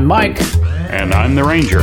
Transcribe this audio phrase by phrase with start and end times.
[0.00, 0.40] I'm Mike.
[0.88, 1.82] And I'm the Ranger.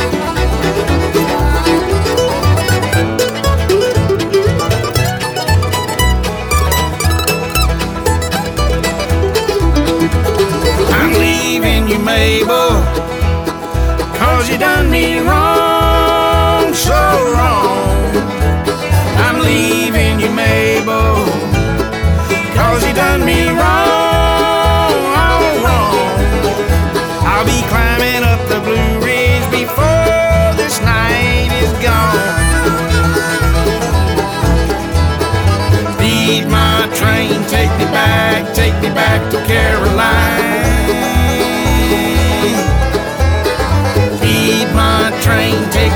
[12.21, 12.85] you,
[14.19, 17.01] cause you done me wrong, so
[17.33, 18.13] wrong.
[19.25, 21.25] I'm leaving you, Mabel.
[22.53, 23.90] Cause you done me wrong,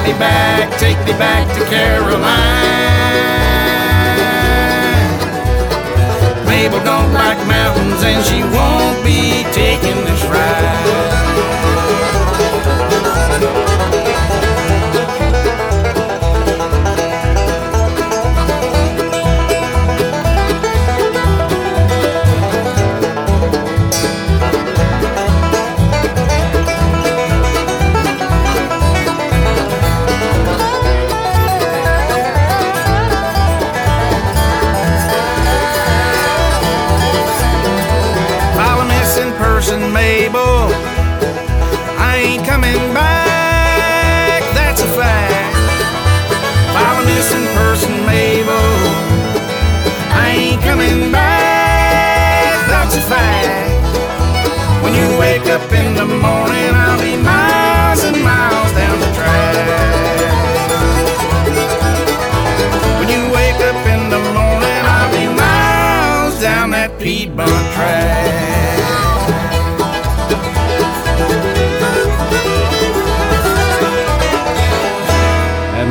[0.06, 2.45] me back, take me back to Caroline.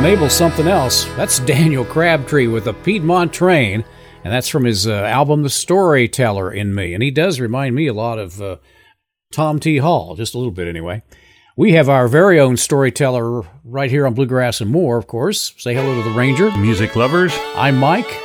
[0.05, 1.05] And Mabel's something else.
[1.15, 3.83] That's Daniel Crabtree with a Piedmont train,
[4.23, 6.93] and that's from his uh, album The Storyteller in Me.
[6.93, 8.57] And he does remind me a lot of uh,
[9.33, 9.77] Tom T.
[9.77, 11.01] Hall, just a little bit anyway.
[11.57, 15.55] We have our very own storyteller right here on Bluegrass and More, of course.
[15.57, 16.55] Say hello to the Ranger.
[16.55, 17.33] Music lovers.
[17.55, 18.15] I'm Mike,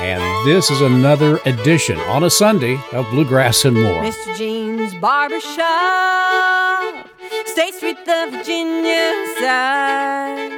[0.00, 4.02] and this is another edition on a Sunday of Bluegrass and More.
[4.02, 4.36] Mr.
[4.36, 5.48] Jean's Barbershop,
[7.46, 10.55] State Street, the Virginia side.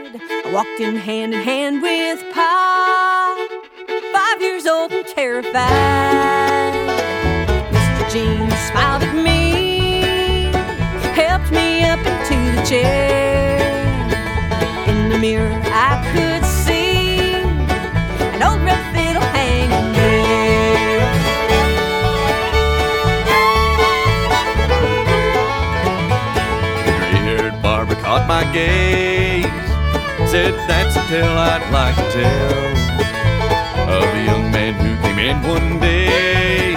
[0.59, 3.49] In hand in hand with Pa,
[4.13, 5.55] five years old and terrified.
[7.71, 8.11] Mr.
[8.11, 10.51] Jean smiled at me
[11.15, 13.59] helped me up into the chair.
[14.89, 17.21] In the mirror, I could see
[18.35, 21.01] an old red fiddle hanging there.
[26.85, 29.18] The gray-haired barber caught my gaze,
[30.39, 32.69] said that's a tale I'd like to tell
[33.97, 36.75] of a young man who came in one day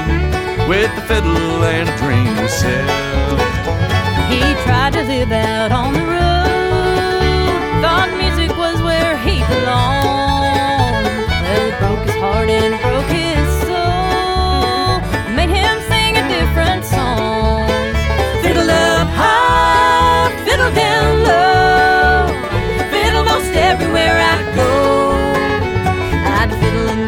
[0.67, 3.37] with a fiddle and a dream to sell.
[4.33, 10.00] He tried to live out on the road, thought music was where he belonged.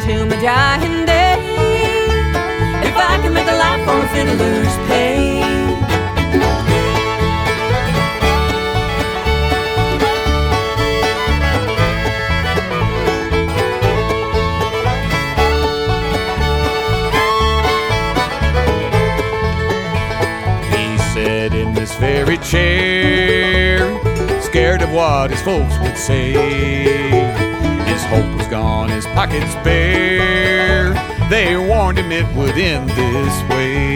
[0.03, 1.37] till my dying day.
[2.89, 5.43] If I can make a life on a fiddler's pay.
[21.53, 23.79] in this very chair,
[24.41, 27.22] scared of what his folks would say.
[28.13, 30.93] Hope was gone, his pockets bare.
[31.31, 33.95] They warned him it would end this way.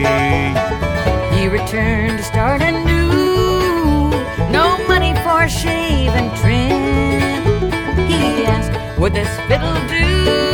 [1.38, 4.10] He returned to start anew.
[4.52, 7.69] No money for shave and trim.
[8.08, 10.47] He asked, Would this fiddle do?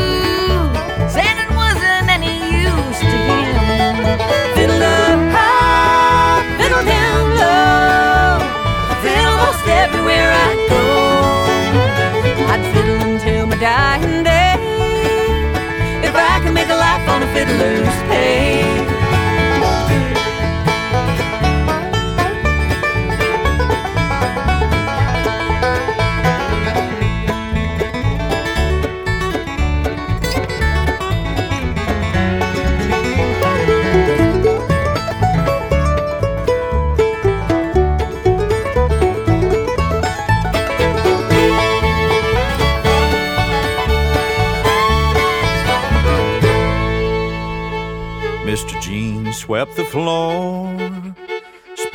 [17.59, 18.02] Life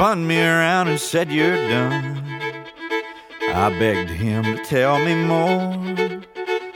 [0.08, 2.24] spun me around and said, You're done.
[3.52, 6.22] I begged him to tell me more.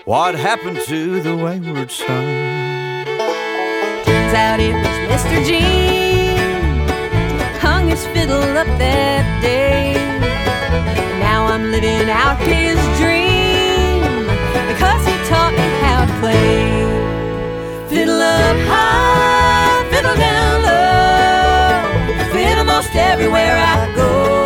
[0.04, 2.24] What happened to the wayward son?
[4.04, 5.38] Turns out it was Mr.
[5.48, 6.36] Jean
[7.64, 9.94] hung his fiddle up that day.
[11.20, 14.02] Now I'm living out his dream
[14.72, 16.52] because he taught me how to play.
[17.88, 19.21] Fiddle up high,
[22.94, 24.41] everywhere I go.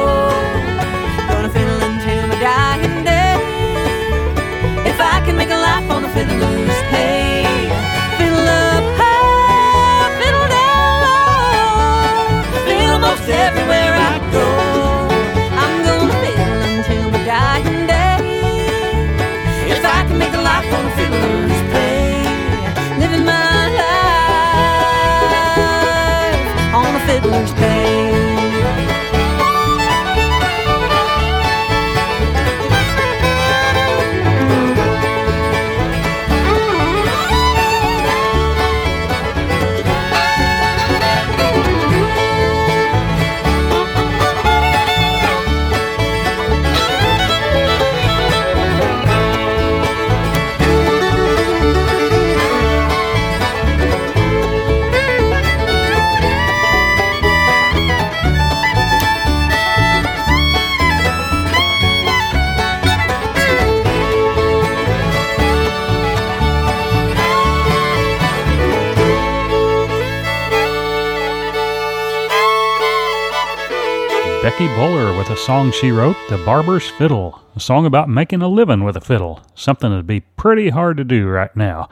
[75.46, 79.46] Song she wrote, The Barber's Fiddle, a song about making a living with a fiddle,
[79.54, 81.88] something that'd be pretty hard to do right now.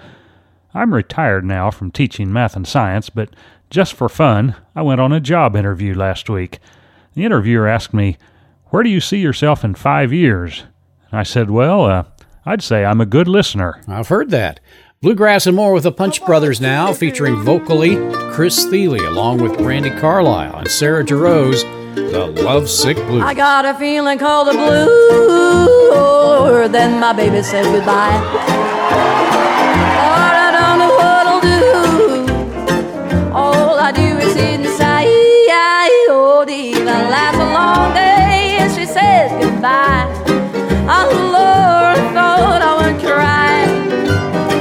[0.74, 3.28] I'm retired now from teaching math and science, but
[3.70, 6.58] just for fun, I went on a job interview last week.
[7.14, 8.18] The interviewer asked me,
[8.70, 10.64] Where do you see yourself in five years?
[11.12, 12.04] And I said, Well, uh,
[12.44, 13.80] I'd say I'm a good listener.
[13.86, 14.58] I've heard that.
[15.00, 17.94] Bluegrass and more with the Punch Brothers now, featuring vocally
[18.32, 23.22] Chris Thile, along with Brandi Carlile and Sara Jarosz, the Love Sick Blues.
[23.22, 25.12] I got a feeling called the blue.
[26.68, 28.18] Then my baby said goodbye.
[30.00, 33.32] Lord, I don't know what I'll do.
[33.32, 35.04] All I do is sit and sigh.
[36.08, 40.06] Oh, even last a long day, and she says goodbye.
[40.88, 43.66] Oh, Lord, I thought I would cry.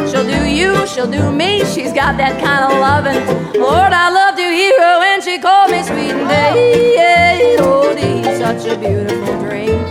[0.07, 1.63] She'll do you, she'll do me.
[1.65, 3.25] She's got that kind of loving.
[3.59, 4.22] Lord, I loved
[5.93, 7.55] sweet day.
[7.59, 9.82] Oh, dear, such a beautiful dream.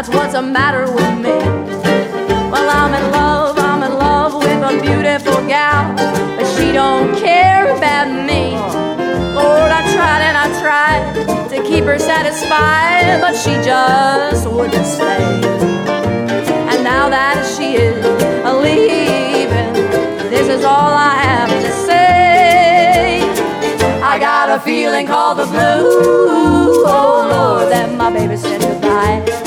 [0.00, 1.36] That's what's the matter with me.
[2.48, 7.68] Well, I'm in love, I'm in love with a beautiful gal, but she don't care
[7.76, 8.56] about me.
[9.36, 13.20] Lord, I tried and I tried to keep her satisfied.
[13.20, 15.20] but she just wouldn't stay.
[16.72, 18.02] And now that she is
[18.64, 19.74] leaving,
[20.30, 23.20] this is all I have to say.
[24.00, 26.86] I got a feeling called the blue.
[26.88, 29.39] Oh Lord, that my baby said goodbye.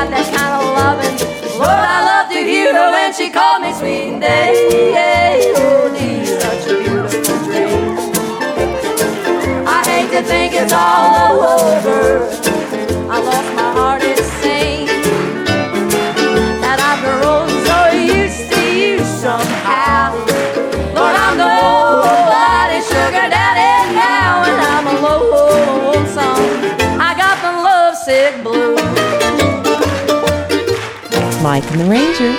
[0.00, 1.16] Got that kind of loving.
[1.58, 5.52] Lord, I love to hear her when she called me sweet day.
[5.56, 8.00] Oh dear, such a beautiful dream.
[9.68, 12.24] I hate to think it's all over.
[13.12, 14.88] I lost my heart, it seems
[16.64, 19.49] that I've grown so used to you somehow.
[31.50, 32.32] Mike and the Ranger.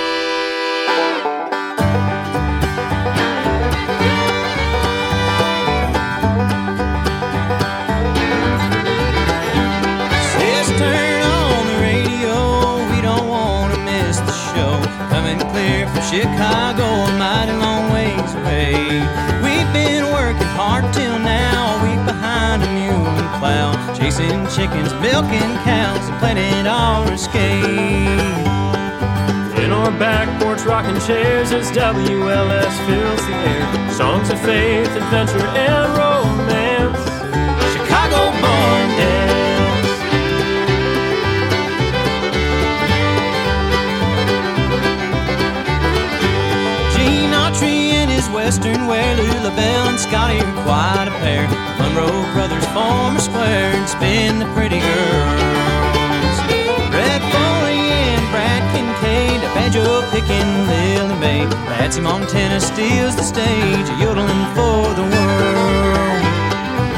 [10.78, 14.80] Turn on the radio, we don't want to miss the show.
[15.10, 18.72] Coming clear from Chicago, a mighty long ways away.
[19.44, 23.94] We've been working hard till now, week behind a mule and plow.
[23.94, 28.41] Chasing chickens, milking cows, and planning our escape.
[29.82, 33.90] Our back porch rocking chairs as WLS fills the air.
[33.90, 37.02] Songs of faith, adventure, and romance.
[37.74, 39.88] Chicago born dance.
[46.94, 51.48] Gene Autry in his western wear, Lulu Belle and Scotty are quite a pair.
[51.80, 55.91] Monroe brothers form square and spin the pretty girls.
[59.12, 61.46] Kincaid, a banjo picking Lily May.
[61.76, 66.22] Patsy Montana steals the stage, yodeling for the world.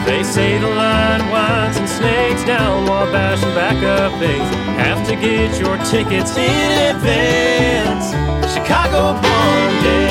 [0.06, 4.54] They say the line winds and snakes down Wabash and back up 8th.
[4.76, 8.12] Have to get your tickets in advance.
[8.52, 10.03] Chicago Barn Dance.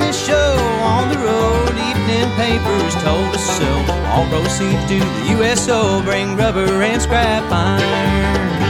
[0.00, 3.68] This show on the road, evening papers told us so.
[4.12, 8.66] All proceeds to the USO bring rubber and scrap iron.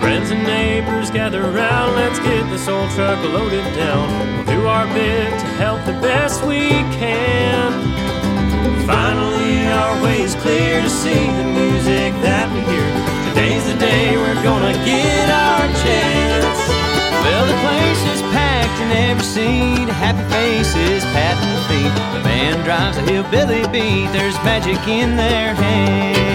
[0.00, 4.36] Friends and neighbors gather round, let's get this old truck loaded down.
[4.36, 4.85] We'll do our
[20.06, 21.92] happy faces patting feet.
[22.16, 26.25] The band drives a hillbilly beat, there's magic in their hands.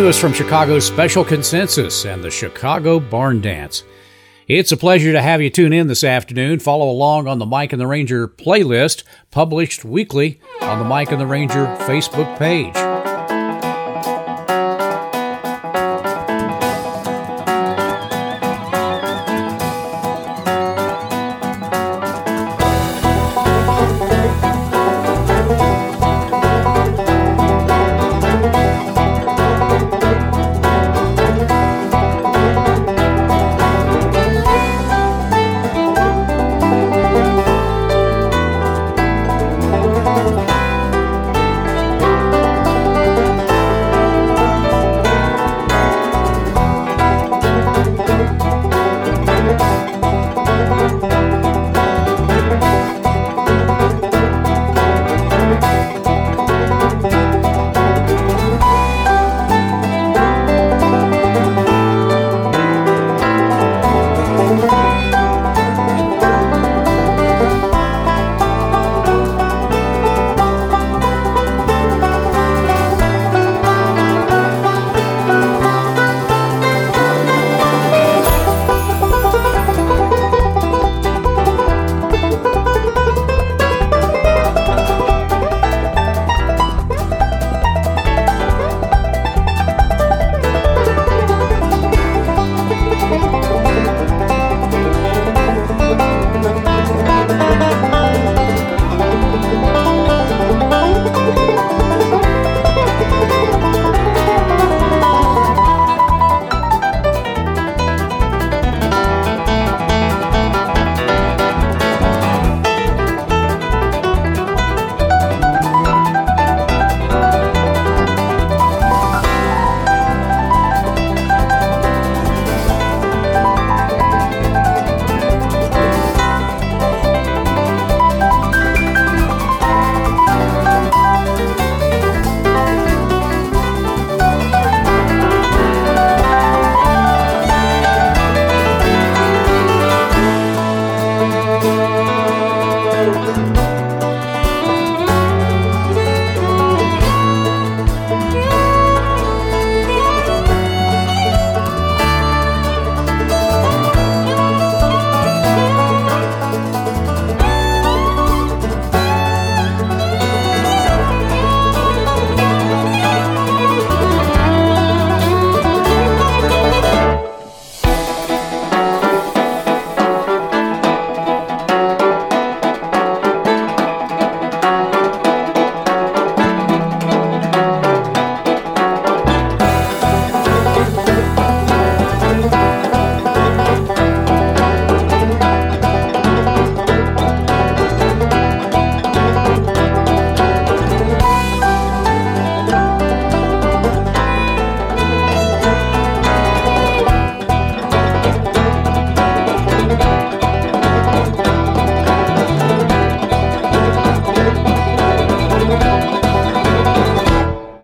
[0.00, 3.84] Newest from Chicago's Special Consensus and the Chicago Barn Dance.
[4.48, 6.58] It's a pleasure to have you tune in this afternoon.
[6.58, 11.20] Follow along on the Mike and the Ranger playlist, published weekly on the Mike and
[11.20, 12.89] the Ranger Facebook page.